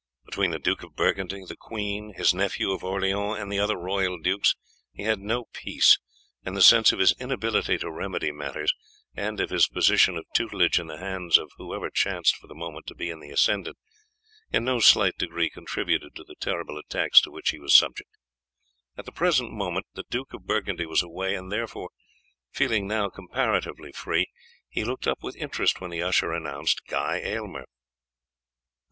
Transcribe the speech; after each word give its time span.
Between 0.25 0.49
the 0.49 0.57
Duke 0.57 0.81
of 0.81 0.95
Burgundy, 0.95 1.43
the 1.47 1.55
queen, 1.55 2.15
his 2.15 2.33
nephew 2.33 2.71
of 2.71 2.83
Orleans, 2.83 3.37
and 3.37 3.51
the 3.51 3.59
other 3.59 3.77
royal 3.77 4.17
dukes 4.17 4.55
he 4.91 5.03
had 5.03 5.19
no 5.19 5.45
peace, 5.53 5.99
and 6.43 6.57
the 6.57 6.63
sense 6.63 6.91
of 6.91 6.97
his 6.97 7.13
inability 7.19 7.77
to 7.77 7.91
remedy 7.91 8.31
matters, 8.31 8.73
and 9.13 9.39
of 9.39 9.51
his 9.51 9.67
position 9.67 10.17
of 10.17 10.25
tutelage 10.33 10.79
in 10.79 10.87
the 10.87 10.97
hands 10.97 11.37
of 11.37 11.51
whoever 11.57 11.91
chanced 11.91 12.35
for 12.35 12.47
the 12.47 12.55
moment 12.55 12.87
to 12.87 12.95
be 12.95 13.11
in 13.11 13.19
the 13.19 13.29
ascendant, 13.29 13.77
in 14.51 14.63
no 14.65 14.79
slight 14.79 15.19
degree 15.19 15.51
contributed 15.51 16.15
to 16.15 16.23
the 16.23 16.33
terrible 16.39 16.79
attacks 16.79 17.21
to 17.21 17.29
which 17.29 17.51
he 17.51 17.59
was 17.59 17.75
subject. 17.75 18.09
At 18.97 19.05
the 19.05 19.11
present 19.11 19.51
moment 19.51 19.85
the 19.93 20.05
Duke 20.09 20.33
of 20.33 20.47
Burgundy 20.47 20.87
was 20.87 21.03
away, 21.03 21.35
and 21.35 21.51
therefore, 21.51 21.91
feeling 22.51 22.87
now 22.87 23.09
comparatively 23.09 23.91
free, 23.91 24.25
he 24.67 24.83
looked 24.83 25.05
up 25.07 25.21
with 25.21 25.35
interest 25.35 25.79
when 25.79 25.91
the 25.91 26.01
usher 26.01 26.31
announced 26.31 26.81
Guy 26.87 27.19
Aylmer. 27.19 27.65